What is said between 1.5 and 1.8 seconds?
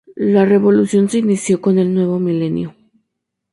con